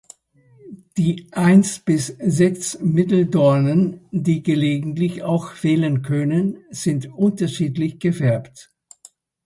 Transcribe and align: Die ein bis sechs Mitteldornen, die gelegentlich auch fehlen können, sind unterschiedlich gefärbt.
Die 0.97 1.27
ein 1.31 1.63
bis 1.85 2.07
sechs 2.19 2.79
Mitteldornen, 2.79 3.99
die 4.09 4.41
gelegentlich 4.41 5.21
auch 5.21 5.51
fehlen 5.51 6.01
können, 6.01 6.57
sind 6.71 7.13
unterschiedlich 7.13 7.99
gefärbt. 7.99 8.71